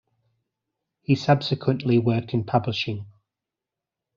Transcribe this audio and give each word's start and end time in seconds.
He 1.03 1.13
subsequently 1.13 1.99
worked 1.99 2.33
in 2.33 2.43
publishing. 2.43 3.05